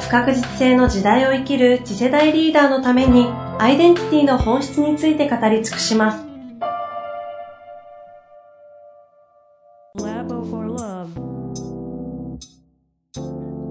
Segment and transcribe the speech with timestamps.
[0.00, 3.26] 不確実性の時代を生きる次世代リーダーのために
[3.58, 6.24] アイデンティティの本質について語り尽くします。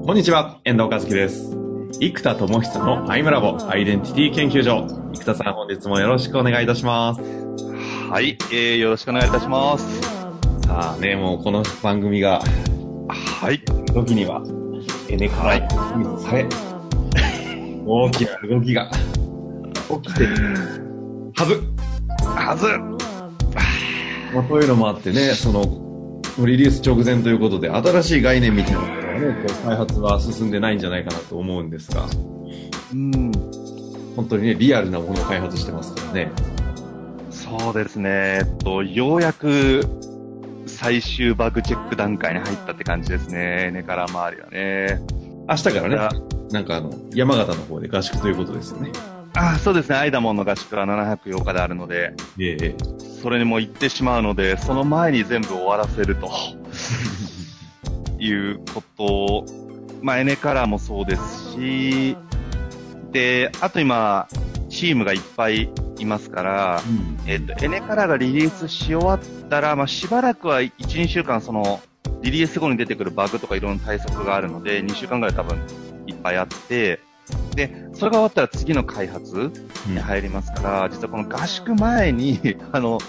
[0.05, 1.55] こんにちは、遠藤和樹です。
[1.99, 4.87] 生田智久のアイムラボアイデンティティ研究所。
[5.13, 7.21] 生田さん、本日もよろしくお願いいたします。
[8.09, 10.01] はい、えー、よろしくお願いいたします。
[10.65, 12.41] さあね、もうこの番組が、
[13.09, 13.61] はい、
[13.93, 14.41] 時には、
[15.09, 15.69] エネから
[16.19, 16.45] され、
[17.85, 18.89] 大きな動きが。
[20.03, 20.35] 起きてる
[21.35, 21.63] はず。
[22.25, 22.67] はず。
[24.33, 32.05] まあ、というのもあってね、その、リリース直前ということで、新しい概念みたいなものがね、こう開発は進んでないんじゃないかなと思うんですが、
[32.93, 33.31] うん、
[34.15, 36.31] 本当にね、リアルなものを開発してますからね。
[37.29, 39.81] そうですね、えっと、ようやく
[40.87, 43.71] 最終バグチェック段階に入ったって感じですね。
[43.73, 45.01] 根から周りはね。
[45.49, 48.93] 明日からね、なんかあの、山形の方で合宿ということですよね。
[49.35, 49.97] ああ、そうですね。
[49.97, 52.75] アイダモンの合宿は708日であるので、ええ、
[53.21, 56.29] それにも行ってしまうので、その前に全部終わらせると
[58.17, 59.45] いうことを、
[60.01, 62.15] まあ、エネカラーもそうですし、
[63.11, 64.29] で、あと今、
[64.69, 71.81] チームがいっぱいいますから、うん、えっ、と、エネカラーがリリースし終わったら、まあ、しばらくは1、2週間、その、
[72.21, 75.57] リリース後に出てくるバグとかいろんな対策があるので、2週間ぐらい多分
[76.07, 76.99] いっぱいあって、
[77.55, 79.51] で、それが終わったら次の開発
[79.87, 82.39] に入りますから、うん、実はこの合宿前に、
[82.71, 82.99] あの、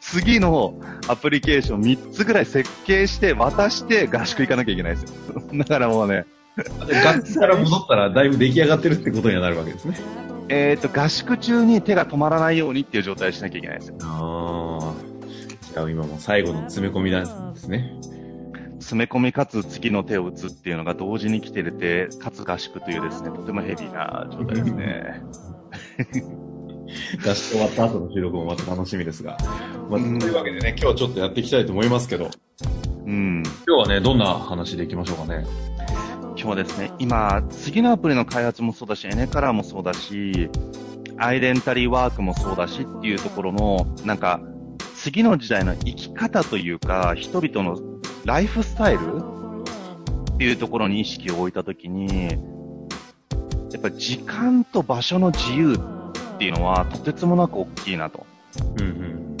[0.00, 5.42] 次のアプリケーション3つぐらい設計して渡して合宿行かなきゃいけないですよ。
[5.54, 6.24] だからもうね。
[6.56, 9.96] 合宿から戻ったらだいぶ出来上がってるってことにはなるわけですね。
[10.48, 13.96] えっ、ー、と、合宿中に手が止まらないようにっていう状態にしなきゃいけないですよ。
[14.02, 14.94] ああ。
[15.72, 17.92] じゃあ今も最後の詰め込みなんですね。
[18.78, 25.22] 詰め込みかつ次の手を打つっていうのが同時に来てるて、かつ合宿というですね、とてもヘビーな状態ですね。
[27.26, 29.36] 合宿終わった後の収録もまた楽しみですが。
[29.90, 32.30] まあ、というわけでね、今日はちょっとやっていきたいと思いますけど。
[33.04, 33.42] うん。
[33.66, 35.44] 今日はね、どんな話でいきましょうかね。
[36.38, 40.48] 今日はですね、今、次のアプリの開発もそうだし、エネカラーもそうだし、
[41.16, 44.40] アイデンタリーワークもそうだしっていうところの、なんか、
[44.94, 47.80] 次の時代の生き方というか、人々の
[48.24, 52.28] ライフスタイルっていうところに意識を置いたときに、や
[53.76, 58.24] っぱり時間と場所の自由っていうのはとてつもなく大きいなと。
[58.78, 59.36] うんうん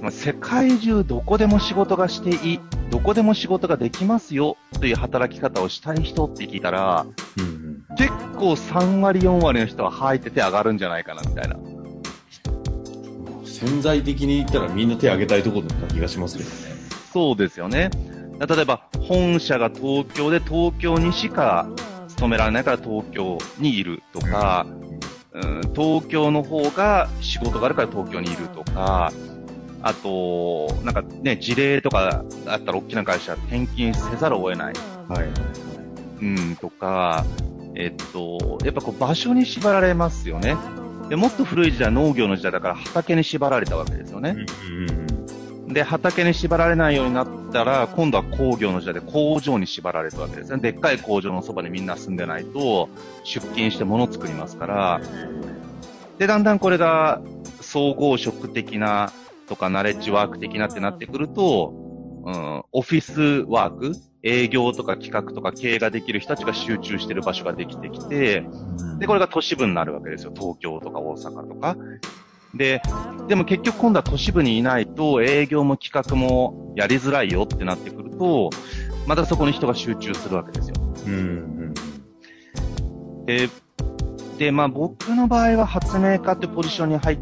[0.00, 2.75] まあ、世界中どこでも仕事がしていい、ど
[3.06, 7.06] こでも仕事ができますよという働き方をしたい人って聞いたら、
[7.38, 11.56] うんうん、結構3割4割の人は吐いて手上がるんじゃないかなみたいな。
[13.44, 16.56] 潜在的に言ったらみんな手挙げたいところだった気がしますけどね。
[17.12, 17.90] そうですよね。
[18.40, 21.68] 例えば、本社が東京で東京にしか
[22.08, 24.66] 勤められないから東京にいるとか、
[25.32, 29.12] うん、東京の方が仕事があるから東京にいるとか、
[29.82, 34.74] あと、なんかね、事例とかあったら大きな会社転勤せざるを得ない。
[35.08, 35.28] はい。
[36.20, 37.24] うん、とか、
[37.74, 40.56] えっと、やっぱこう場所に縛られますよね。
[41.08, 44.46] で、もっと古い時代農業の時代だから畑に縛られたわけですよね。
[45.66, 50.58] うん、で、畑に縛られないようになったら、今度は工業の時代で工場に縛られたわけですね。
[50.58, 52.88] でっかい工場のそばにみんな住んでないと、
[53.24, 55.00] 出勤して物を作りますから、
[56.18, 57.20] で、だんだんこれが
[57.60, 59.12] 総合職的な
[59.48, 61.72] とかナレッジワーク的なってなってくると、
[62.24, 63.92] うん、オフィスワーク、
[64.22, 68.44] 営業とか企画とか経営ができる人たちが集中してる場所ができてきて、
[68.98, 70.32] で、これが都市部になるわけですよ。
[70.34, 71.76] 東京とか大阪とか。
[72.54, 72.82] で、
[73.28, 78.50] でも結局今度は都市部にいないと営業も企画もやりづらいよってなってくると、
[79.06, 80.74] またそこに人が集中するわけですよ。
[81.06, 81.74] うん、うん。
[83.26, 83.48] で、
[84.38, 87.14] で、まあ僕の場合は発明家ってポジションに入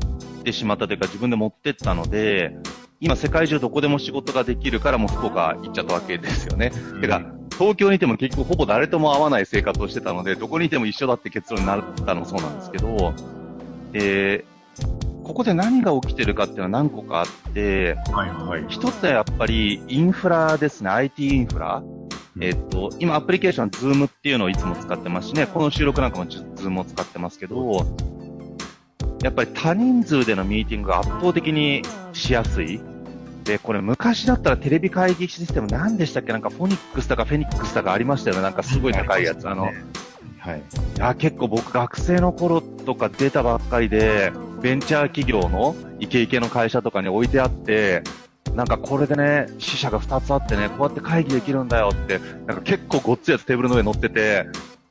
[0.44, 2.54] ってしまったというか自分で持ってったので、
[3.00, 6.70] 今世界中どこでも仕事ができるからもう福岡行っちゃったわけですよね。
[6.92, 7.22] うん、てか、
[7.58, 13.14] 東京にいても結局ほぼ誰とも会わない生活をしてたので、どこにいても一緒だって結論になったのもそうなんですけど、
[13.94, 21.82] えー、ここで何が起きてるかっていうのは何個かあって、はいはい、一つはやっぱりインフラですね、IT インフラ。
[22.40, 27.86] えっと、今アプリケーション、 Zoomっていうのをいつも使ってますしね、この収録なんかも Zoomを使ってますけど、
[29.24, 31.82] やっぱり多人数でのミーティングが圧倒的に
[32.12, 32.78] しやすい。
[33.44, 36.32] で、これ昔だったらテレビ会議システム何でしたっけ？
[36.32, 38.42] なんかフォニックスとかフェニックスとかありましたよね。
[38.42, 39.48] なんかすごい高いやつ。
[39.48, 39.72] あの、はい。
[40.96, 44.30] いや、結構僕学生の頃とか出たばっかりで、
[44.60, 48.02] ベンチャー企業のイケイケの会社とかに置いてあって、
[48.54, 54.46] なんかこれでね、支社が2つあってね、こうやって会議できるんだよって、なんか結構ごっついやつテーブルの上に乗ってて、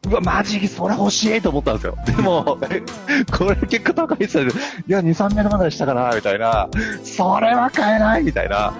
[0.09, 1.97] うわ、マジそれ欲しいと思ったんですよ。
[2.05, 2.81] でも、え
[3.31, 4.51] これ結構高いっすよね。
[4.87, 6.69] いや、2、300万ぐらいしたかな、みたいな。
[7.03, 8.73] それは買えないみたいな。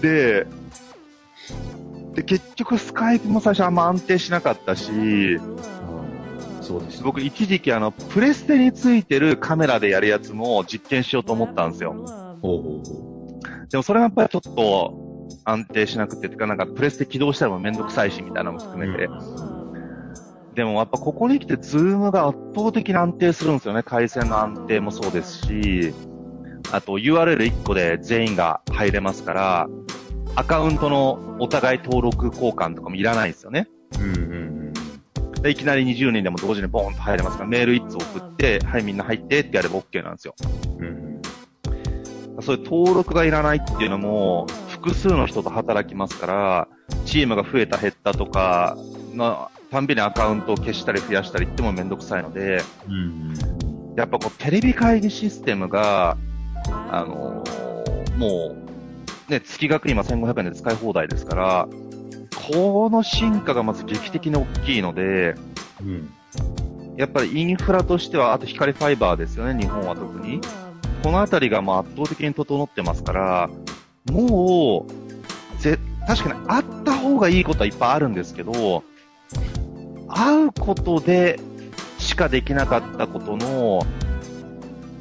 [0.00, 0.46] で、
[2.14, 5.38] で、結局スカイプも最初あんま安定しなかったし、
[6.62, 7.04] そうでした。
[7.04, 11.92] 僕一時期あの、プレステについてるカメラでやるやつも実験しようと思ったんですよ。
[12.42, 13.16] ほうほうほ
[13.68, 19.08] でもそれがやっぱりちょっと安定しなくて、てかなんかプレステ起動したらもめんどくさいしみたいなのも含めて。
[20.56, 23.82] でもやっぱここに来て Zoomが圧倒的に安定するんですよね。
[23.82, 25.92] 回線の安定もそうですし、
[26.72, 29.68] あと URL1 個で全員が入れますから、
[30.34, 33.68] アカウントのお互い登録交換とかもいらないんですよね。
[34.00, 34.02] う。
[34.02, 34.18] うんう
[34.72, 34.72] ん
[35.42, 40.34] で、いきなり20人でも同時にボーンと入れますから、メール1つ送って、はい、みんな入ってってやれば OK なんですよ。
[40.78, 40.86] うん。
[40.86, 41.22] うん
[42.42, 46.68] そういう登録がいらないっていうのも、複数の人と働きますから、
[47.04, 48.76] チームが増えた減ったとか、
[49.14, 53.34] のたんびにアカウントを消したり増やしたりってもめんどくさいので、うん。
[53.96, 56.16] やっぱこうテレビ会議システムが、
[56.90, 57.76] あのー
[58.16, 58.56] も
[59.28, 61.68] う、ね、月額今1500円で使い放題ですから、
[62.50, 65.34] この進化がまず劇的に大きいので、
[65.80, 66.10] うん。
[66.96, 70.40] やっぱりインフラとしては、あと光ファイバーですよね、日本は特に。
[71.02, 73.50] このあたりがまあ圧倒的に整ってますから、
[74.10, 78.82] もう、ぜ、確かにあった方がいいことはいっぱいあるんですけど、
[80.08, 81.40] 会うことで
[81.98, 83.86] しかできなかったことの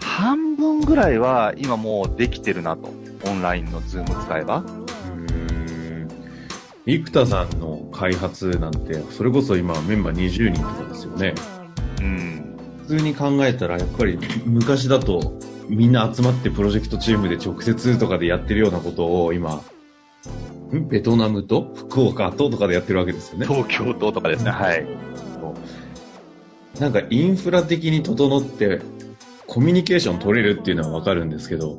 [0.01, 2.93] 半分ぐらいは今もうできてるなと。
[3.25, 4.57] オンラインのズーム使えば。
[4.57, 6.07] うん。
[6.85, 11.33] 生田さんの開発なんて、それこそ今メンバー20人とかですよね。
[11.99, 12.57] うん。
[12.87, 19.61] 普通に考えたら、やっぱり昔だとみんな集まってプロジェクトチームで直接とかでやってるようなことを今、ん
[20.71, 21.71] ベトナムと？
[21.75, 23.45] 福岡ととかでやってるわけですよね。
[23.45, 24.85] 東京都とかですね、はい。
[26.79, 28.81] なんかインフラ的に整って
[29.47, 31.77] コミュニケーション取れるっていうのはわかるんですけど、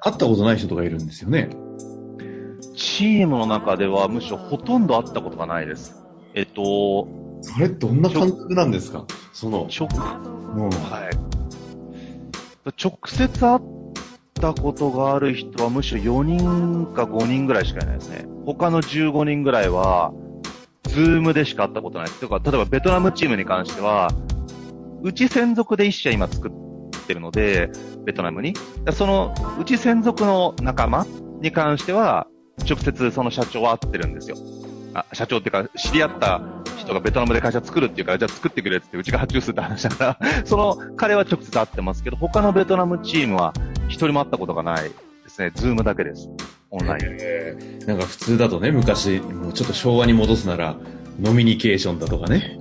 [0.00, 1.50] 会ったことない人とかいるんですよね。
[2.76, 5.96] チームの中ではむしろほとんど会ったことがないです。
[6.34, 7.08] えっと、
[7.42, 9.04] それどんな感覚なんですか？
[9.32, 9.88] その、直、
[10.54, 11.16] もう、はい。
[12.82, 13.60] 直接会っ
[14.38, 18.26] たことがある人はむしろ4人か5人ぐらいしかいないですね。
[18.46, 20.12] 他の15人ぐらいは、
[20.84, 22.20] ズームでしか会ったことないです。
[22.20, 24.10] とか、例えばベトナムチームに関しては、
[25.02, 26.52] うち専属で1社今作っ
[27.06, 27.70] てるので、
[28.04, 28.54] ベトナムに。
[28.92, 31.06] その、うち専属の仲間
[31.40, 32.26] に関しては、
[32.68, 34.36] 直接その社長は会ってるんですよ。
[35.10, 36.40] あ、社長っていうか、知り合った
[36.76, 43.52] 人がベトナムで会社作るっていうから、じゃあ作ってくれってうちが発注するって話だから、 その彼は直接会ってますけど、他のベトナムチームは
[43.88, 44.90] 一人も会ったことがないで
[45.28, 45.50] すね。
[45.54, 46.28] ズームだけです。
[46.70, 47.00] オンライン。
[47.20, 50.76] えーなんか普通だとね、昔、もうちょっと昭和に戻すなら、
[51.18, 52.58] ノミニケーションだとかね、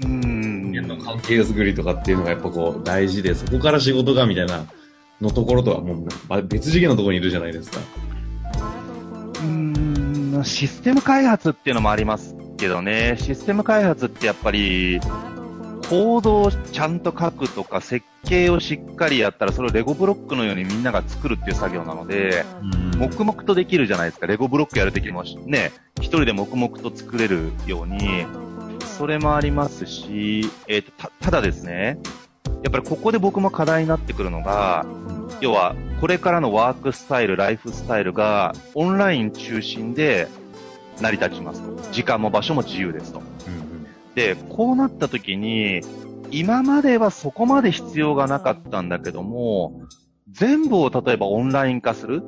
[0.00, 0.62] うーん。
[1.02, 4.66] 関係づくりとかっていうのがやっぱこう大事で、そこから仕事がみたいな
[5.20, 7.78] のところとはもうば別次元のところにいるじゃないですか。
[10.42, 15.00] うーん、システム開発っていうのもありますけどね、システム開発ってやっぱり、
[15.88, 22.44] コードをちゃんと書くとか、設計をしっかりやったら、それをレゴブロックのようにみんなが作るっていう作業なので、
[22.98, 24.26] 黙々とできるじゃないですか。
[24.26, 28.26] レゴブロックやるときもね、一人で黙々と作れるように、
[28.98, 31.98] それもありますし、えっ、と、た、ただですね、
[32.62, 34.86] やっぱりここで僕も課題になってくるのが、
[35.40, 40.28] 要は、これからのワークスタイル、ライフスタイルがオンライン中心で
[41.00, 41.92] 成り立ちますと。
[41.92, 43.22] 時間も場所も自由ですと。
[44.14, 45.80] で、こうなった時に、
[46.30, 49.82] 今まではそこまで必要がなかったんだけども、
[50.30, 52.22] 全部を例えばオンライン化する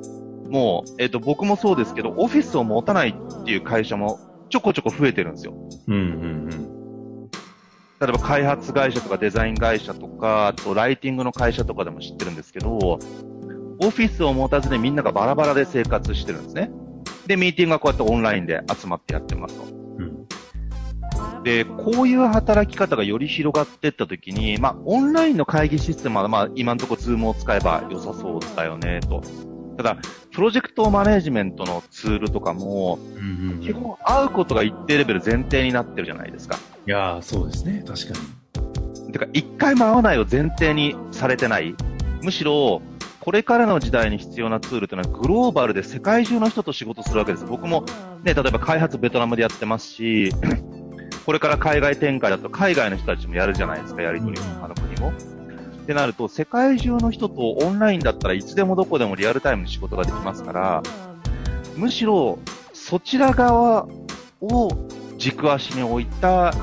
[0.49, 5.53] もう、えっ、と、僕もそうですけど、オフィスを持たないっていう会社もちょこちょこ増えてるんですよ。
[5.87, 6.74] うんうん
[8.05, 12.99] 例えば開発会社とかデザイン会社とか、あとライティングの会社とかでも知ってるんですけど、オ
[13.89, 16.69] フィスを持たずにみんながバラバラで生活してるんですね。
[17.25, 19.63] で、ミーティングがこうやってオンラインで集まってやってますと。
[19.63, 21.43] うん。
[21.43, 29.23] で、こういう働き方がより広がっていったときに、まあ、オンラインの会議システムは、まあ、今のところ Zoomを使えば良さそうだよね、と。
[29.77, 29.97] ただ、
[30.31, 36.59] プロジェクトマネジメントのツールとかも、うんうん基本会うことが一定レベル前提になってるじゃないですか。
[36.87, 37.83] いやーそうですね。
[37.85, 38.19] 確か
[39.05, 39.11] に。
[39.11, 41.75] てか、一回も会わないを前提にされてない。
[42.21, 42.81] むしろ、
[43.19, 47.45] これからの時代に必要なツールというのはグローバルで世界中の人と仕事するわけです。
[47.45, 47.85] 僕も
[48.23, 50.31] ね、例えば開発ベトナムでやってますし、
[51.25, 55.11] これから海外展開だと海外の人たちもやるじゃないですか、やりとりを、あの国も。
[55.11, 60.83] ってなると、世界中の人とオンラインだったらいつでもどこでもリアルタイムに仕事ができますから、
[61.75, 62.37] むしろ
[62.73, 63.87] そちら側
[64.41, 64.69] を
[65.17, 66.53] 軸足に置いた、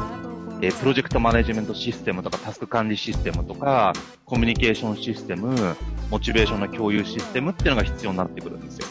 [0.60, 3.92] えープロジェクトマネジメントシステムとかタスク管理システムとか、
[4.24, 5.76] コミュニケーションシステム、
[6.10, 8.86] モチベーションの共有システムっていうのが必要になってくるんですよ。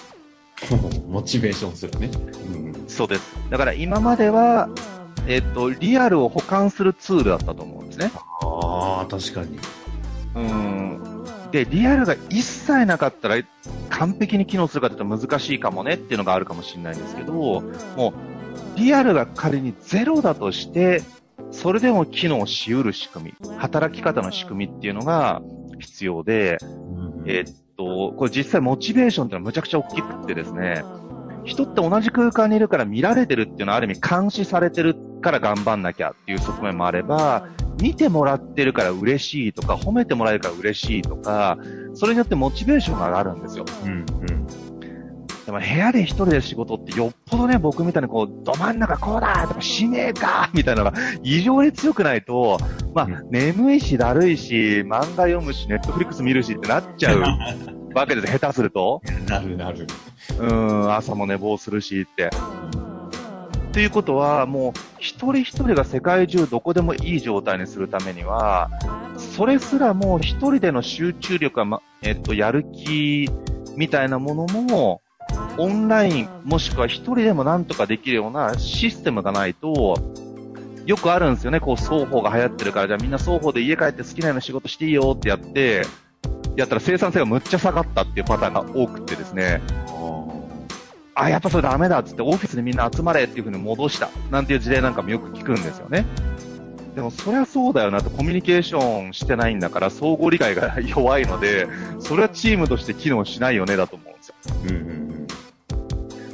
[1.08, 2.10] モチベーションするね。
[2.54, 2.84] うん。
[2.88, 3.36] そうです。
[3.50, 4.70] だから今までは、
[5.28, 8.12] えっ、と、リアルを保管するツールだったと思うんですね。
[8.42, 9.60] ああ、確かに。
[10.36, 11.00] うん。
[11.52, 13.36] で、リアルが一切なかったら
[13.90, 18.41] 完璧に機能するかというと難しいかもねっていうのがあるかもしれないんですけど、もう、
[18.76, 21.04] リアルが仮にゼロだとして、
[21.52, 25.42] それでも機能しうる仕組み、働き方の仕組みっていうのが
[25.80, 26.58] 必要で、
[27.26, 30.84] えーっと、これ実際モチベーションっていうのはむちゃくちゃ大きくってですね、
[31.44, 37.48] 人って同じ空間にいるから見られてるっていうのはある意味監視されてるから頑張んなきゃっていう側面もあれば、
[37.82, 41.58] 見てもらってるから嬉しいとか、褒めてもらえるから嬉しいとか、
[41.94, 43.66] それによってモチベーションが上がるんですよ。
[43.84, 43.94] うんう
[44.26, 44.41] ん。
[45.46, 52.60] でも部屋で一人で仕事ってよっぽどね、僕みたいにこう、ど真ん中こうだとか、使命かみたいなのが異常に強くないと、
[52.94, 57.22] まあ、うん眠いし、だるいし、漫画読むし、ネットフリックス見るしってなっちゃう
[57.96, 59.02] わけです、下手すると。
[59.28, 59.88] なるなる。
[60.38, 62.30] うーん、朝も寝坊するしって。
[63.74, 68.70] ということは、もう、一人一人が世界中どこでもいい状態にするためには、
[69.18, 73.30] それすらもう一人での集中力が、ま、えっと、やる気
[73.78, 75.02] みたいなものも、
[75.58, 79.96] オンライン、もしくは一人でもなんとかできるようなシステムがないと、
[80.86, 81.60] よくあるんですよね。
[81.60, 85.84] こう、双方が流行ってるから、じゃあみんな双方で家帰って好きなような仕事していいよってやって、
[86.56, 89.62] やったら生産性がむっちゃ下がったっていうパターンが多くてですね。
[91.14, 94.10] あ、やっぱそれダメだっつってオフィスにみんな集まれっていう風に戻した。
[94.32, 96.06] なんていう事例なんかもよく聞くんですよね。
[96.96, 101.68] でもそりゃそうだよなとコミュニケーションしてないんだから相互理解が 弱いので、
[102.00, 104.36] それはチームとして機能しないよねだと思うんですよ。
[104.66, 105.11] うんうん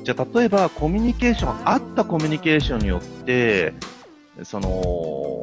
[0.07, 3.73] じゃあ例えばコミュニケーション、あったコミュニケーションによって、
[4.43, 5.41] その、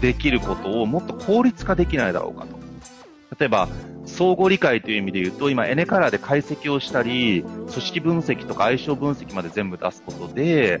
[0.00, 2.58] できることをもっと効率化できないだろうかと。
[3.38, 3.68] 例えば、
[4.06, 10.80] 相互理解という意味で言うと、今、エネカラーで解析をしたり、組織分析とか相性分析まで全部出すことで、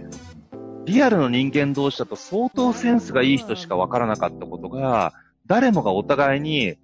[0.84, 5.12] リアルの人間同士だと相当センスがいい人しかわからなかったことが、
[5.46, 6.76] 誰もがお互いに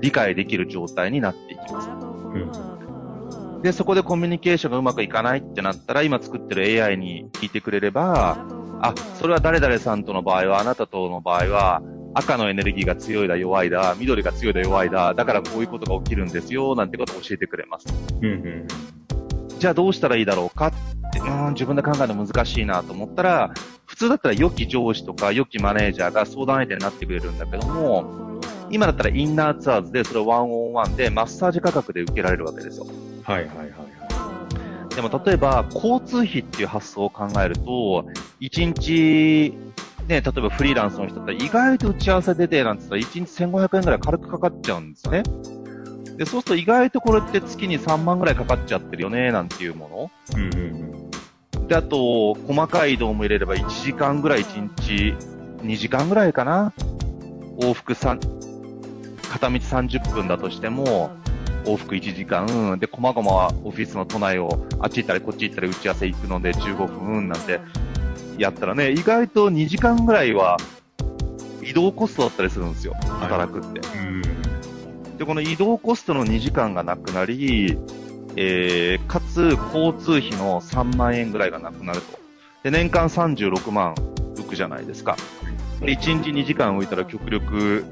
[0.00, 1.88] 理解できる状態になっていきます。
[1.88, 2.71] うん。
[3.62, 8.44] で、そこでコミュニケーションがうまくいかないってなったら、今作ってる AI に聞いてくれれば、
[8.80, 11.82] あ、それは誰々さんとの場合は、あなたとの場合は、
[12.14, 17.86] 赤のエネルギーが強いだ、弱いだ、緑が強いだ、弱いだ、だからこういうことが起きるんですよ、なんてことを教えてくれます。
[18.20, 18.66] うんうん。
[19.58, 20.70] じゃあどうしたらいいだろうかっ
[21.12, 23.54] て、うーん、自分で考えるの難しいなと思ったら、
[23.86, 28.40] 普通だったら良き上司とか良きマネージャーが相談相手になってくれるんだけども、
[28.70, 32.86] 今だったらインナーツアーズでそれをワンオンワンでマッサージ価格で受けられるわけですよ。
[33.22, 33.68] はいはいはい
[34.94, 38.06] でも例えば、交通費っていう発想を考えると、
[38.40, 39.54] 1日、
[40.06, 45.22] ね、例えばフリーランスの人だったら意外と打ち合わせ出てなんて言ったら1日1500円ぐらい軽くかかっちゃうんですよね。
[46.18, 50.40] で、そうすると意外とこれって月に3万ぐらいかかっちゃってるよね、なんていうもの。
[50.40, 50.92] うんうん
[51.68, 55.14] で、あと、細かい移動も入れれば1時間ぐらい1日、
[55.64, 56.72] 2時間ぐらいかな。
[57.60, 58.18] 往復3、
[59.30, 61.10] 片道30分だとしても、
[61.64, 67.60] 往復1時間、で、細々はオフィスの都内をあっち行ったりこっち行ったり打ち合わせ行くので15分なんて
[68.38, 70.56] やったらね、意外と2時間ぐらいは
[71.62, 72.94] 移動コストだったりするんですよ。
[73.20, 73.80] 働くって。
[73.96, 74.22] うん。
[75.16, 77.78] で、この移動コストの2時間がなくなり、
[78.36, 82.18] えー、かつ交通費の3万円ぐらいがなくなると。
[82.64, 83.94] で、年間36万
[84.36, 85.16] 浮くじゃないですか。
[85.80, 87.84] で1日2時間浮いたら極力、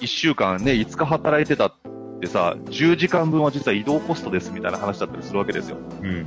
[0.00, 1.72] 1週間ね、5日働いてたっ
[2.22, 5.76] てさ、10時間分は実は移動コストですみたいな話だったりするわけですよ。
[6.00, 6.26] うんうん。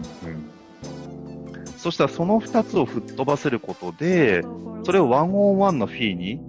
[1.77, 4.43] そしたらその2つを吹っ飛ばせることで、
[4.83, 6.41] それをワンオンワンのフィーに、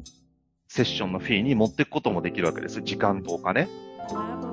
[0.69, 2.83] セッションのフィーに持っていくこともできるわけです。
[2.83, 3.69] 時間とお金。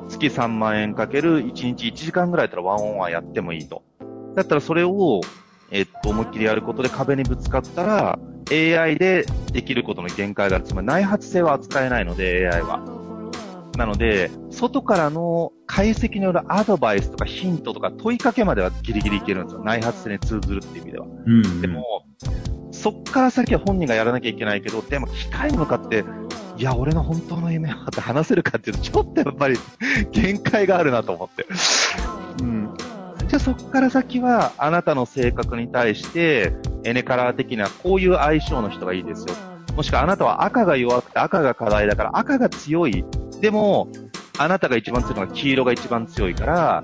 [0.07, 3.81] 月3万円かける1日1時間ぐらいだったらワンオンワンやってもいいと。
[4.35, 5.21] だったらそれを、
[5.71, 8.19] えっと、思いっきりやることで壁にぶつかったら、
[8.51, 10.65] AI でできることの限界がある。
[10.65, 13.02] つまり内発性は扱えないので、AI は。
[13.77, 19.63] なので、外からの解析によるアドバイスとかヒントとか問いかけまではギリギリいけるんですよ。
[19.63, 21.07] 内発性に通ずるっていう意味では。
[21.25, 22.05] うんでも、
[22.71, 26.03] そっから先は本人がやらなきゃいけないけど、でも機械に向かって、
[26.57, 29.57] いや、俺の本当の夢はって話せるかっていうと、ちょっとやっぱり
[30.11, 31.47] 限界があるなと思って。
[32.41, 32.73] うん。
[33.27, 36.53] じゃあそっから先は、あなたの性格に対して、
[36.83, 39.33] エネカラー的なこういう相性の人がいいですよ。
[39.75, 43.03] もしくはあなたは赤が弱くて赤が課題だから赤が強い。
[43.43, 43.89] でも、
[44.37, 46.81] あなたが一番強いのは黄色が一番強いから、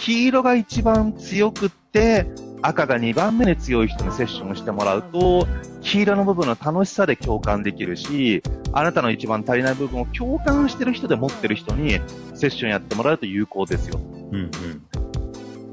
[0.00, 2.30] 黄色が一番強くって、
[2.62, 5.48] 赤が2番目に強い人にセッションしてもらうと、
[5.80, 11.98] 黄色の部分の楽しさで共感できるし、あなたの一番足りない部分を共感してる人で持ってる人に
[12.36, 13.98] セッションやってもらうと有効ですよ。
[13.98, 14.50] うん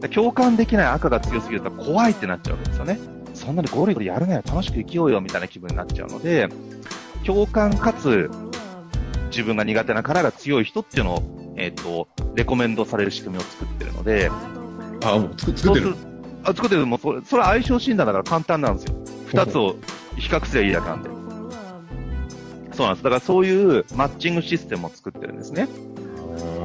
[0.01, 0.09] うん。
[0.09, 2.99] 共感できない赤が強すぎると怖いってなっちゃうわけですよね。
[3.35, 6.49] そんなにゴリゴリやるなよ、楽しく生きようよみたいな気分になっちゃうので、
[7.23, 8.31] 共感かつ
[9.29, 14.29] 自分が苦手なカラーが強い人っていうのを、えっ、と、レコメンドされる仕組みを作ってるので、
[15.03, 15.95] あ、もう作作ってる
[16.43, 16.85] あ、作ってる。
[16.85, 18.95] もうそれ、それは相性診断だから簡単なんですよ。
[19.27, 19.75] 二つを
[20.17, 21.09] 比較すればいいだけなんで。
[22.73, 23.03] そうなんです。
[23.03, 25.67] だからそういうマッチングシステムを作ってるんですね。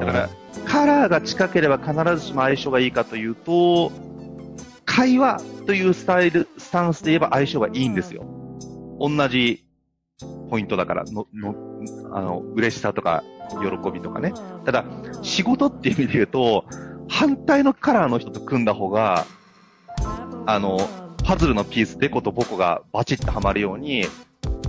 [0.01, 0.31] だから、
[0.67, 3.93] カラーが近ければ必ずしも相性がいいかというと、
[4.85, 8.25] 会話というスタイル、スタンスで言えば相性がいいんですよ。
[8.99, 9.65] 同じ
[10.49, 11.55] ポイントだから、の、の、
[12.13, 13.23] あの、嬉しさとか、
[13.61, 14.33] 喜びとかね。
[14.65, 14.85] ただ、
[15.23, 16.65] 仕事っていう意味で言うと、
[17.09, 19.27] 反対のカラーの人と組んだ方が、
[20.47, 20.79] あの、
[21.25, 24.07] パズルのピース、デコとボコがバチッとはまるように、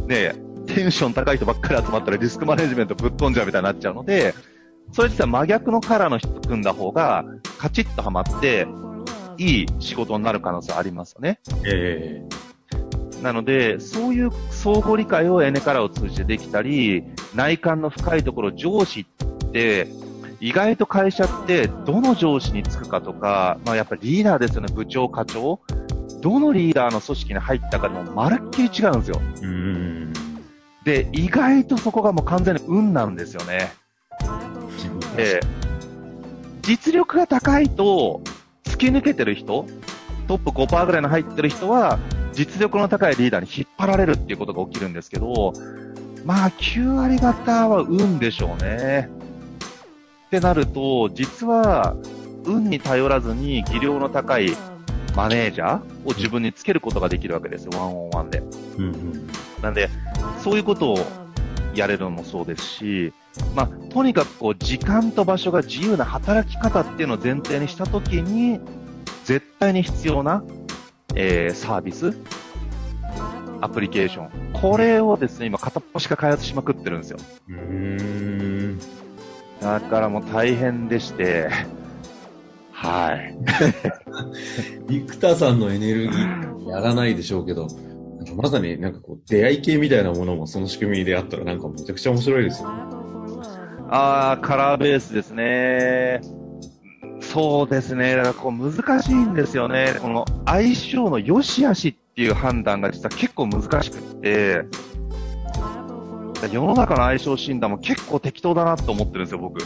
[0.08, 0.36] ね、
[0.67, 4.34] テンション高い人ばっかり集まったらリスクマネジメントぶっ飛んじゃうみたいになっちゃうので、
[4.91, 7.25] それ実は真逆のカラーの人と組んだ方が、
[7.58, 8.67] カチッとはまって、
[9.38, 11.39] いい仕事になる可能性ありますよね。
[11.65, 12.24] え
[13.22, 17.04] なので、そういう相互理解をエネカラーを通じてできたり、
[17.36, 19.88] 内観の深いところ、上司って、
[20.40, 25.60] 意外と会社って、どの上司につくかとか、まあやっぱりリーダーですよね、部長、課長。
[26.22, 29.22] どのリーダーの組織に入ったかでもまるっきり違うんですよ。
[29.44, 30.13] えうん。
[30.84, 33.72] で、意外とそこがもう完全に運なんですよね。
[35.16, 35.42] で、
[36.64, 38.22] 実力が高いと、
[38.64, 39.66] 突き抜けてる人、
[40.27, 42.00] トップ5%ぐらいの入ってる人は、
[42.33, 45.53] 実力の高いリーダーに引っ張られるっていうことが起きるんですけど、
[46.25, 49.09] まあ、9割方は運でしょうね。
[50.27, 51.96] ってなると、実は、
[52.46, 54.55] 運に頼らずに技量の高い
[55.15, 58.39] マネージャーを自分につけることができるわけですよ、ワンオンワンで。
[58.77, 59.27] うんうん。
[59.61, 59.89] なんで、
[60.39, 61.00] そういうことを
[61.75, 63.13] やれるのもそうですし、
[63.55, 68.59] まあ、とにかくこう、時間と場所が自由な働き方っていうのを前提にしたときに、
[69.25, 70.44] 絶対に必要な、
[71.15, 72.15] えー、サービス、
[73.61, 74.53] アプリケーション。
[74.53, 77.17] これをですね、今片っ端から開発しまくってるんですよ。
[77.50, 77.55] うー
[78.74, 78.79] ん。
[79.59, 81.50] だからもう大変でして、
[82.71, 83.37] はい。
[84.87, 87.67] 生田さんのエネルギーやらないでしょうけど、
[88.35, 92.69] まさになんかこう出会い系みたいなものもその仕組みであったらなんかめちゃくちゃ面白いですよ。
[93.89, 96.21] あー、カラーベースですね。
[97.31, 98.17] そうですね。
[98.17, 99.96] だからこう難しいんですよね。
[100.01, 104.65] この相性の良し悪しっていう判断が実は結構難しくって、
[106.51, 109.61] 世の中の相性診断も結構適当だなと思ってるんですよ、僕。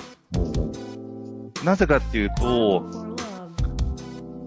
[1.64, 2.86] なぜかっていうと、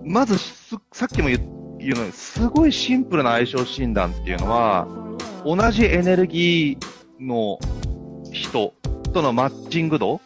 [0.04, 1.40] まずすさっきも言
[1.80, 4.86] 言うのに、すごいシンプルな相性診断っていうのは、
[5.44, 7.58] 同じエネルギーの
[8.32, 8.74] 人
[9.12, 10.20] とのマッチング度、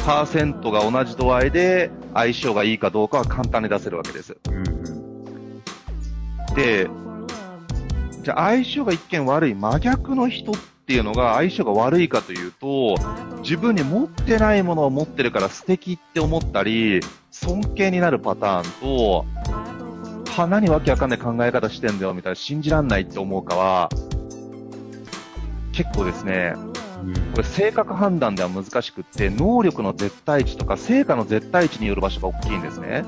[0.00, 4.36] パーセントが同じ度合いで相性がいいかどうかは簡単に出せるわけです。
[4.48, 6.54] うんうん。
[6.54, 6.88] で、
[8.22, 10.54] じゃあ相性が一見悪い真逆の人っ
[10.86, 12.96] ていうのが相性が悪いかというと、
[13.42, 19.24] 自分に持ってないものを持ってるから素敵って思ったり、尊敬になるパターンと、
[20.32, 23.88] は、何わけわかんない考え方してんだよみたいな信じらんないって思うかは、
[25.72, 26.54] 結構ですね、
[27.32, 33.04] これ性格判断では難しくって、能力の絶対値とか成果の絶対値による場所が大きいんですね。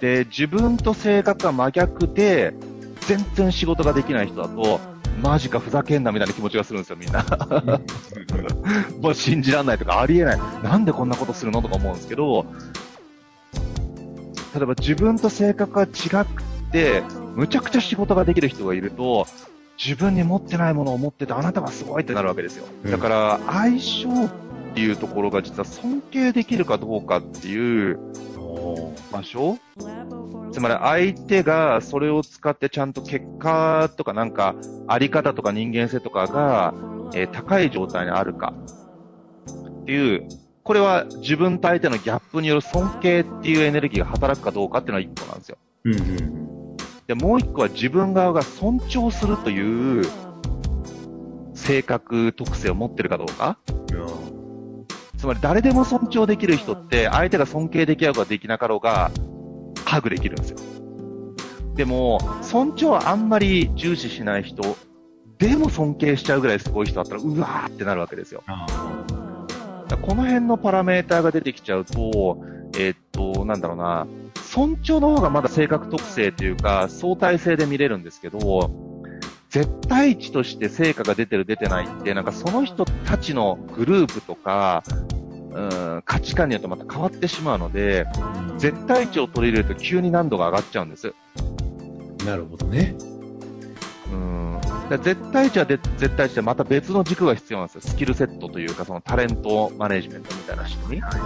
[0.00, 2.54] で、自分と性格が真逆で、
[3.06, 4.80] 全然仕事ができない人だと、
[5.22, 7.24] マジかふざけんなみたいな気持ちがするんですよ、みんな。
[9.00, 10.40] もう信じらんないとか、ありえない。
[10.62, 12.46] なんでこんなことするのとか思うんですけど、
[14.54, 17.02] 例えば自分と性格が違くて、
[17.34, 19.26] むちゃくちゃ仕事ができる人がいると、
[19.84, 22.66] 自分に持ってないものを持ってて、あなたがすごいってなるわけですよ。
[22.88, 24.30] だから、相性っ
[24.74, 27.98] ていうところが実は尊敬できるかどうかっていう
[29.10, 29.58] 場所？
[30.52, 34.54] つまり相手がそれを使ってちゃんと結果とかなんか
[34.86, 36.74] あり方とか人間性とかが、
[37.14, 38.54] えー高い状態にあるか。
[39.82, 40.28] っていう、
[40.62, 45.58] これは自分と相手のギャップによる尊敬っていうエネルギーが働くかどうかっていうのは一個なんですよ。
[45.84, 46.41] うんうん。
[47.12, 50.06] で、もう一個は自分側が尊重するという
[51.54, 53.58] 性格特性を持ってるかどうか。
[55.18, 59.10] つまり誰でも尊重できる人って相手が尊敬できようができなかろうが
[59.84, 60.58] ハグできるんですよ。
[61.74, 64.62] でも、尊重はあんまり重視しない人、
[65.38, 68.42] でも尊敬しちゃうぐらいすごい人だったら、うわーってなるわけですよ。
[68.46, 72.42] この辺のパラメーターが出てきちゃうと、
[72.78, 74.06] えーっと、なんだろうな、
[74.42, 78.70] 尊重の方がまだ性格特性というか、相対性で見れるんですけど、
[79.50, 84.82] 絶対値として成果が出てる出てないって、なんかその人たちのグループとか、
[85.54, 85.60] う
[85.98, 88.06] ん、価値観によってまた変わってしまうので、
[88.56, 91.12] 絶対値を取り入れると急に難度が上がっちゃうんです。
[92.24, 92.94] なるほどね。
[94.10, 94.60] うん。
[94.88, 97.80] だ絶対値はで絶対値でまた別の軸が必要なんですよ。
[97.82, 101.02] スキルセットというか、そのタレントマネジメントみたいな仕組み。
[101.02, 101.22] だから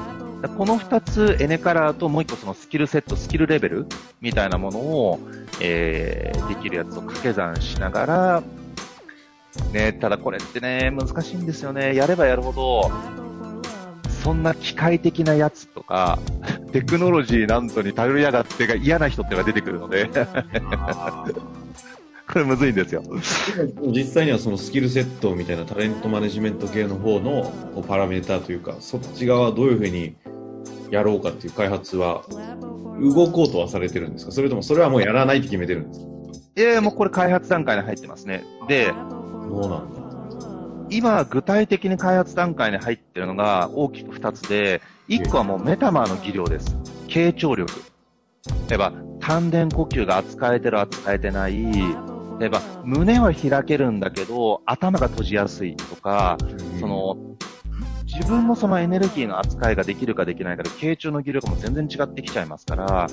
[0.56, 3.86] この二つ、エネカラーともう一個そのスキルセット、スキルレベル
[4.20, 5.18] みたいなものを、
[5.60, 8.42] えー、できるやつを掛け算しながら、
[9.72, 11.94] ね、ただこれってね、難しいんですよね。
[11.94, 12.90] やればやるほど、
[14.22, 16.18] そんな機械的なやつとか、
[16.72, 20.10] テクノロジーなんぞに頼りやがってが嫌な人ってのが出てくるので、
[22.28, 23.02] これむずいんですよ。
[23.92, 27.52] 実際にはそのスキルセットみたいなタレントマネジメント系の方の
[27.86, 30.16] パラメーターというか、そっち側はどういうふうに
[30.90, 32.24] やろうかっていう開発は、
[33.00, 34.32] 動こうとはされてるんですか？
[34.32, 36.06] それともそれはもうやらないって決めてるんですか？
[36.56, 38.44] いやいやもうこれ開発段階に入ってますね。
[38.68, 40.00] で、そうなんだ。
[40.88, 46.76] 今具体的に開発段階に入ってるのが大きく2つで、1個はもうメタマーの技量です。
[47.08, 47.72] 傾聴力。
[48.68, 51.54] 例えば、丹田呼吸が扱えてる扱えてない。
[52.38, 56.36] 例えば、胸は開けるんだけど、頭が閉じやすいとか、
[56.80, 57.16] そ、の、
[58.04, 63.06] 自分のそのエネルギーの扱いができるかできないかで、傾聴の技量がもう全然違ってきちゃいますから、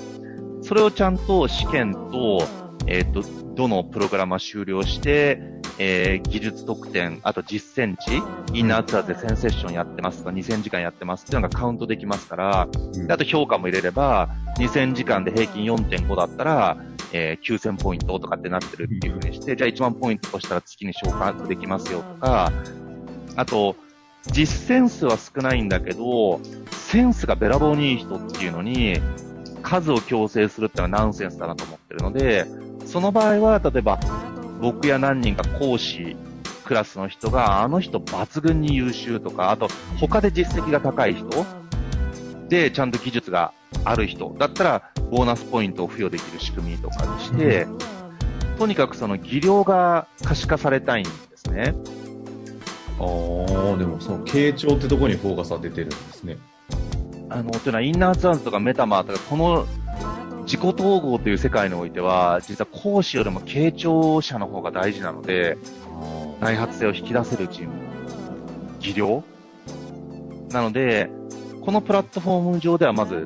[0.62, 2.42] それをちゃんと試験と、
[2.86, 3.22] えっ、と、
[3.54, 5.40] どのプログラムは終了して、
[5.78, 13.06] えー技術得点、あと実践値、インナーツアーズで1000セッションやってますとか、2000時間やってますっていうのがカウントできますから、うん。
[13.06, 16.76] であと評価も入れれば、2000時間で平均4.5だったら、
[17.12, 22.52] えー9000ポイントとかってなってるっていう風にして、じゃあ1万ポイントとしたら月に昇格できますよとか、
[23.36, 23.76] あと、
[24.26, 26.40] 実践数は少ないんだけど、
[26.70, 29.00] センスがべらぼうにいい人っていうのに、
[29.62, 32.46] 数を強制するってのはナンセンスだなと思ってるので、
[32.86, 33.98] その場合は、例えば、
[34.60, 36.16] 僕や何人か講師
[36.64, 39.68] クラスの人が、あの人抜群に優秀とか、あと、
[40.00, 41.28] 他で実績が高い人
[42.48, 43.52] で、ちゃんと技術が
[43.84, 47.66] ある人だったら、ボーナスポイントを付与できる仕組みとかにして、
[48.58, 51.74] とにかくその技量が可視化されたいんですね。
[52.98, 56.38] ああ、でもその傾聴ってところにフォーカスは出てるんですね。
[57.28, 59.66] あの、というのは、インナーツアーズとかメタマーとか、この
[60.44, 65.58] 自己統合という世界においては、実は講師よりも傾聴者の方が大事なので、
[66.40, 67.72] 内発性を引き出せるチーム、
[68.78, 69.24] 技量
[70.50, 71.10] なので、
[71.64, 73.24] このプラットフォーム上ではまず、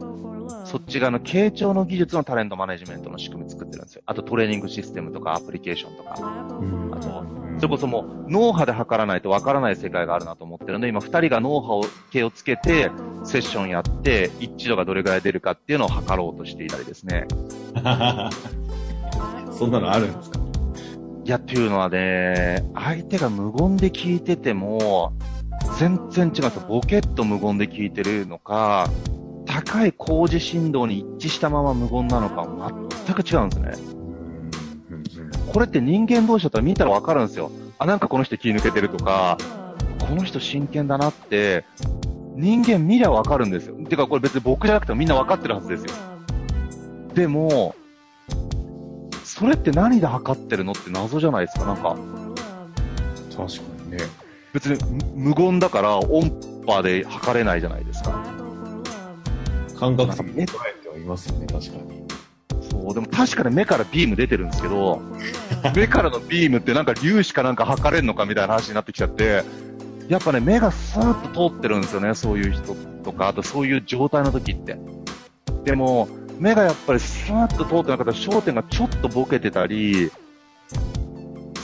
[0.65, 4.03] そっち側の傾聴の技術のタレントマネジメントの仕組み作ってるんですよ。
[4.07, 6.15] あとトレーニングシステムとかアプリケーションとか。
[6.61, 7.25] うんあと、
[7.59, 12.91] それこそもう脳波で測らないとわからない世界があるなと思ってるので、今二人が脳波を計をつけて、
[13.25, 17.27] セッションやって、一致度がどれぐらい出るかっていうのを測ろうとしていたりですね。
[19.51, 20.39] そんなのあるんですか？
[21.25, 25.13] いや、っていうのはね、相手が無言で聞いてても、
[25.79, 26.67] 全然違うんですよ。
[26.69, 28.89] ボケっと無言で聞いてるのか、
[29.47, 32.47] 高い工事振動に一致したまま無言なのか、
[33.05, 33.99] 全く違うんですね。
[35.53, 37.51] これって人間同士だったら見たらわかるんですよ。
[37.79, 39.39] あ、なんかこの人気抜けてるとか、
[40.01, 41.65] この人真剣だなって、
[42.37, 43.75] 人間見りゃわかるんですよ。
[43.89, 45.93] てかこれ別に僕じゃなくてもみんなわかってるはずですよ。
[47.15, 47.75] でも、
[49.25, 51.65] それって何で測ってるのって謎じゃないですか。
[51.67, 51.97] なんか、
[53.37, 53.99] 確かにね。
[54.53, 54.79] 別に
[55.15, 56.31] 無無言だから音
[56.67, 58.25] 波で測れないじゃないですか。
[59.79, 62.05] 感覚的に捉えてはいますよね、確かに。
[62.71, 65.01] そう、でも確かに目からビーム出てるんですけど、
[65.75, 69.45] 目からのビームってなんか粒子かなんか測れんのかみたいな話になってきちゃって、
[70.09, 74.79] やっぱね、目がスーッと通ってるんですよね、そういう人とか、あとそういう状態の時って。
[75.65, 76.09] でも、
[76.39, 80.11] 目がやっぱりスーッと通ってなかったら焦点がちょっとボケてたり、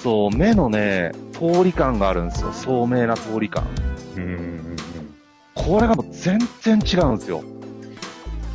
[0.05, 2.53] そう、目のね、通り感があるんですよ。
[2.53, 3.65] 聡明な通り感。
[4.19, 4.77] うん
[5.55, 7.43] これがもう全然違うんですよ。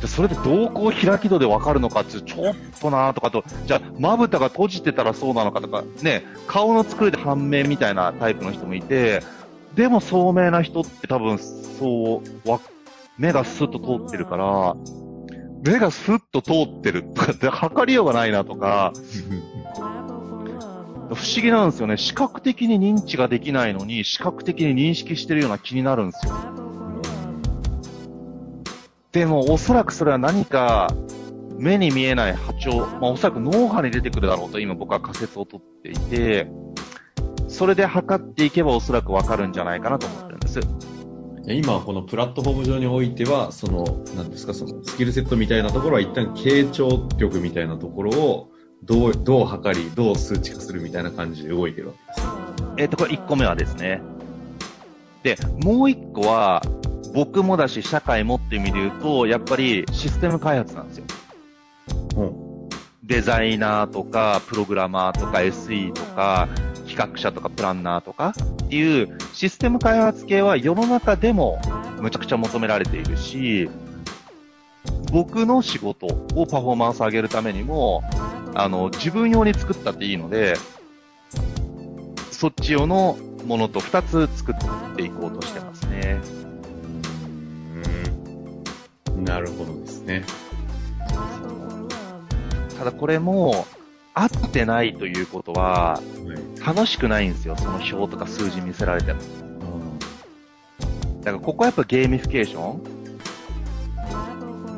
[0.00, 9.20] でそれで瞳孔開き度で分かるのかっていうちょっとなとかと、じゃあ、まぶたが閉じてたらそうなのかとか、ね、顔の作りで判明みたいなタイプの人もいて、
[9.74, 12.50] でも聡明な人って多分、そう、
[13.18, 14.76] 目がスッと通ってるから、
[15.64, 18.92] 目がスッと通ってるとかって測りようがないなとか、
[21.14, 21.96] 不思議なんですよね。
[21.96, 26.34] 視覚的に認知ができないのに、視覚的に認識してるような気になるんですよ。
[29.12, 30.88] でも、おそらくそれは何か、
[31.58, 36.48] 目に見えない波長、まあ、おそらく脳波に出てくるだろうと今僕は仮説を取っていて、
[37.48, 40.60] それで測っていけばおそらくわかるんじゃないかなと思ってるんです。
[41.48, 43.84] 今、このプラットフォーム上においては、その、
[44.16, 48.49] なんですか、そのスキルセットみたいなところは一旦傾聴力みたいなところを、
[48.82, 52.28] どう、どう測り、どう数値化するみたいな感じで動いてるわけです。
[52.78, 54.00] えっ、と、これ1個目はですね。
[55.22, 56.62] で、もう1個は、
[57.14, 61.04] 僕もだし、社会もっていう意味で言うと、やっぱりシステム開発なんですよ。
[62.16, 62.68] うん。
[63.02, 66.48] デザイナーとか、プログラマーとか、SE とか、
[66.86, 68.32] 企画者とか、プランナーとか
[68.64, 71.60] っていうシステム開発系は世の中でも
[72.00, 73.68] むちゃくちゃ求められているし、
[75.12, 78.02] 僕の仕事をパフォーマンス上げるためにも、
[78.54, 80.56] あの、自分用に作ったっていいので、
[82.30, 86.20] そっち用のものと2つ作っていこうとしてますね。
[89.16, 89.24] うん。
[89.24, 90.24] なるほどですね。
[92.78, 93.66] ただこれも、
[94.14, 96.02] 合ってないということは、はい。
[96.66, 97.56] 楽しくないんですよ。
[97.56, 99.20] その表とか数字見せられても。
[101.20, 102.80] だからここはやっぱゲーミフィケーション？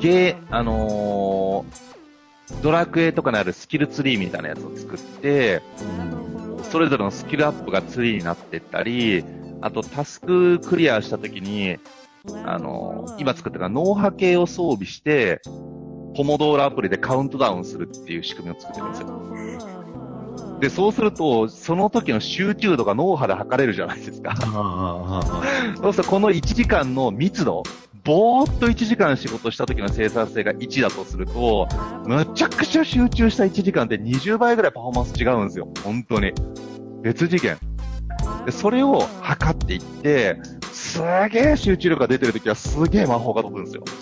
[0.01, 1.82] ゲー、あのー
[2.61, 5.63] ドラクエとかにあるスキルツリーみたいなやつを作って、
[6.71, 9.25] それぞれのスキルアップがツリーになっていったり、
[9.61, 11.79] あとタスククリアした時に、
[12.45, 15.41] あのー今作ってるのは脳波計を装備して、
[16.17, 20.59] ポモドーロアプリでカウントダウンするっていう仕組みを作ってるんですよ。
[20.61, 24.37] で、そうすると、その時の集中度が脳波で測れるじゃないですか。
[25.77, 27.65] そうするとこの1時間の密度、
[28.05, 31.69] ぼーっと1時間仕事した時の生産性が1だとすると、
[32.05, 35.69] むちゃくちゃ集中した1時間って20倍ぐらいパフォーマンス違うんですよ。
[35.85, 36.33] 本当に。
[37.03, 37.59] 別次元。
[38.45, 40.37] で、それを測っていって、
[40.73, 43.85] すげえ集中力が出てる時はすげえ魔法が飛ぶんですよ。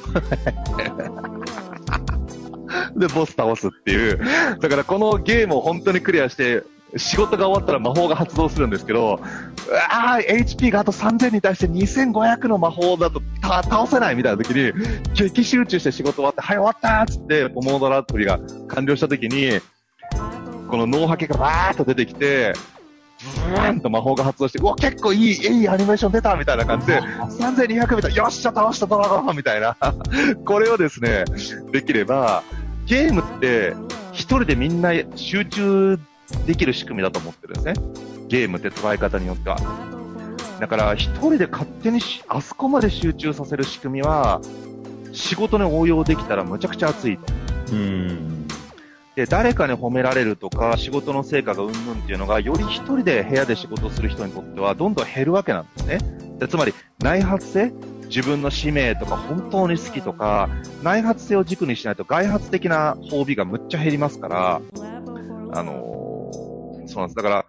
[2.96, 4.20] で、ボス倒すっていう。
[4.60, 6.62] だからこのゲームを本当にクリアして、
[6.96, 9.20] 仕事が終わったら魔法が発動するんですけど、
[9.90, 14.72] ああ、HP があと3000に対して2500の魔法だと倒せないみたいな時に、
[15.14, 19.60] 激集中して仕事終わって、はい、終わったーっつって、ポモードラアプリが完了した時に、
[20.68, 22.54] この脳波計がバーッと出てきて、
[23.48, 29.76] ブーンと魔法が発動して、うわ、結構いい、いいアニメーション出たみたいな感じで、3200みたいな、よっしゃ、倒したドラゴンみたいな。
[30.44, 31.24] これをですね、
[31.70, 32.42] できれば、
[32.86, 33.74] ゲームって、
[34.12, 35.98] 一人でみんな集中
[36.46, 37.86] できる仕組みだと思ってるんですね。
[38.28, 39.58] ゲームって捉え方によっては。
[40.60, 44.40] だから、一人で勝手にしあそこまで集中させる仕組みは、
[45.12, 47.32] 仕事に応用できたらむちゃくちゃ熱いと。
[47.72, 48.46] うん。
[49.16, 55.98] で、誰かに褒められるとか、仕事の成果がうんぬんっていうのが、より一人で部屋で仕事をする人にとっては、どんどん減るわけなんですね。
[56.38, 57.72] でつまり、内発性
[58.04, 60.48] 自分の使命とか、本当に好きとか、
[60.82, 64.60] 内発性を軸にしないと外発的な褒美がむっちゃ減りますから、
[65.52, 65.99] あのー
[66.90, 67.16] そうなんです。
[67.16, 67.46] だから、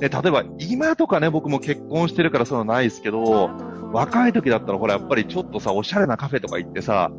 [0.00, 3.50] ね、例えば、今とかね、僕も結婚してるからそういうのないですけど、
[3.92, 7.10] 若い時だったら、ほら、やっぱりちょっとさ、おしゃれなカフェとか行ってさ、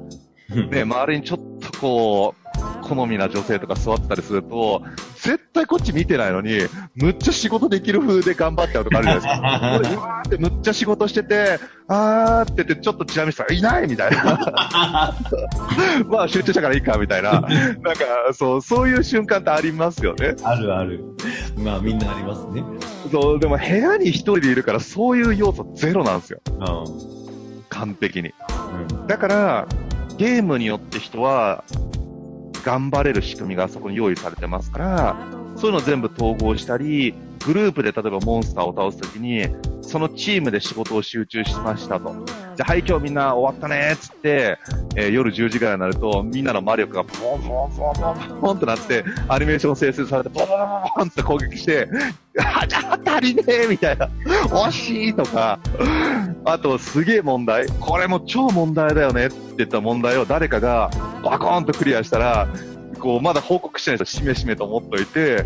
[0.69, 2.45] ね、周りにちょっとこう、
[2.87, 4.83] 好みな女性とか座ってたりすると、
[5.15, 6.59] 絶対こっち見てないのに、
[6.95, 9.95] むっちゃ仕事できる風で頑張っちゃうとかあるじゃないですか。
[9.95, 15.15] 俺、うわーってむっちゃ仕事してて、あーって言って、ちょっとチラ見せたら、いないみたいな。
[16.07, 17.31] まあ、集中したからいいか、みたいな。
[17.31, 17.51] なんか、
[18.33, 20.35] そう、そういう瞬間ってありますよね。
[20.43, 21.03] あるある。
[21.57, 22.63] まあみんなありますね。
[23.11, 26.39] そう、でも部屋に一人でいるから、そういう要素ゼロなんですよ。
[26.47, 26.59] う
[27.69, 28.29] 完璧に。
[28.29, 29.07] ん。
[29.07, 29.67] だから、
[30.17, 31.63] ゲームによって人は、
[32.63, 35.17] 頑張れる仕組みがそこに用意されてますから、
[35.55, 37.13] そういうのを全部統合したり、
[37.45, 39.47] グループで例えばモンスターを倒すときに、
[39.87, 42.13] そのチームで仕事を集中しましたと。
[42.55, 44.57] じゃあ、はい、今日みんな終わったねーっつって、
[44.95, 50.57] えー夜10時ぐらいになると、みんなの魔力がポンポンポンポンポンとなって、アニメーション生成されて、ポンポン
[50.95, 51.87] ポンって攻撃して、
[52.37, 54.07] あ、じゃあ足りねえみたいな。
[54.25, 55.59] 惜しいとか、
[56.45, 57.67] あと、すげえ問題。
[57.79, 60.89] これも超問題だよねって言った問題を誰かが
[61.23, 62.47] バコーンとクリアしたら、
[62.99, 65.45] こう、まだ報告してない人しめしめと思っといて、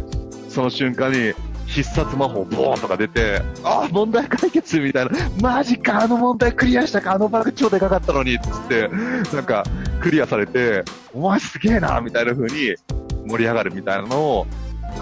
[0.50, 1.34] その瞬間に
[1.70, 5.12] 必殺魔法ボーンとか出て、あ、問題解決みたいな。
[5.40, 8.90] マジか、あの問題クリアしたか、あのバグ超でかかったのに、つって、
[9.34, 9.64] なんか、
[10.02, 12.76] クリアされて、お前すげえな、みたいな風に
[13.28, 14.48] 盛り上がるみたいなのを、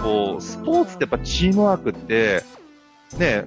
[0.02, 2.44] こう、スポーツってやっぱチームワークって、
[3.16, 3.46] ね、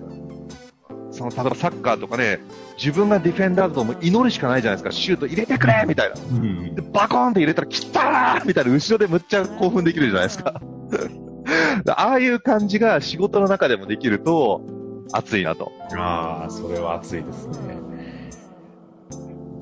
[1.11, 2.39] そその、例えばサッカーとかね、
[2.75, 4.99] 自分がディフェンダーだともう祈るしかないじゃないですか。
[4.99, 6.15] シュート入れてくれみたいな。
[6.19, 10.59] うんで、バコーンって入れたら、来たーみたいな、後ろでむっちゃ興奮できるじゃないですか。
[11.87, 14.61] ああいう感じが仕事の中でもできると、
[15.13, 15.71] 熱いなと。
[15.95, 17.79] ああ、それは熱いですね。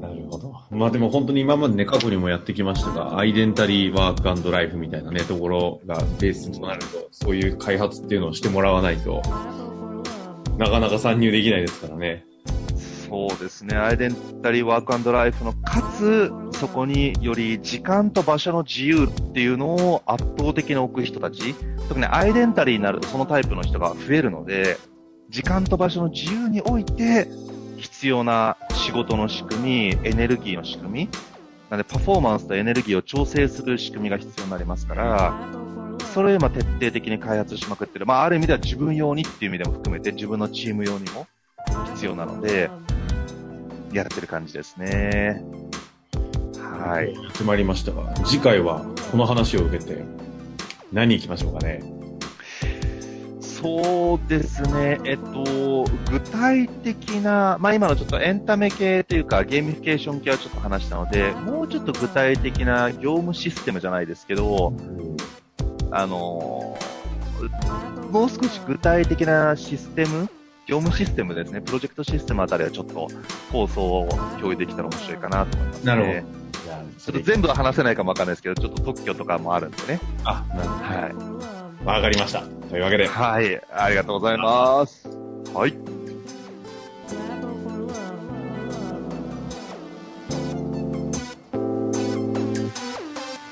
[0.02, 0.54] なるほど。
[0.72, 9.22] まあでも本当に今までね、過去にもやってきましたが、アイデンタリーワークライフみたいなね、ところがベースとなると、そういう開発っていうのをしてもらわないと、
[10.58, 12.26] なかなか参入できないですからね。
[13.10, 13.76] そうですね。
[13.76, 21.56] アイデンタリーワークライフの、かつ、そこにより時間と場所の自由っていうのを圧倒的に置く人たち、
[21.88, 24.78] 特にアイデンタリーになるとそのタイプの人が増えるので、
[25.30, 27.28] 時間と場所の自由において、
[27.78, 31.10] 必要な仕事の仕組み、エネルギーの仕組み、
[31.70, 35.34] なんでパフォーマンスとエネルギーを調整する仕組みが必要になりますから、
[36.14, 38.06] それを今徹底的に開発しまくってる。
[38.06, 41.28] まあ、ある意味では自分用にっていう意味でも含めて、自分のチーム用にも
[41.94, 42.70] 必要なので、
[43.94, 45.44] やってる感じですね。
[46.64, 47.14] はい。
[47.32, 50.04] 決まりましたが、次回はこの話を受けて、
[50.92, 51.82] 何行きましょうかね。
[53.42, 55.00] そうですね。
[55.04, 64.74] えっと、具体的な、まあ今のちょっとエンタメ系というかゲーミフィケーション系はちょっと話したので、もうちょっと具体的な業務システムじゃないですけど、
[65.92, 67.00] あのー
[68.12, 70.30] もう少し具体的なシステム
[70.70, 71.62] 業務システムですね。
[71.62, 73.08] プロジェクトシステムあたりはちょっと
[73.52, 74.08] 構想を
[74.40, 75.86] 共有できたら面白いかなと思います、ね。
[75.86, 76.40] なるほど
[77.00, 80.00] ちょっと全部は話せないかもわかんないですけど、ちょっと特許とかもあるんでね。
[80.26, 81.14] あ、なるほはい。
[81.84, 81.90] ど。
[81.90, 82.42] わかりました。
[82.70, 83.62] というわけで、はい。
[83.74, 85.08] ありがとうございます。
[85.56, 85.99] はい。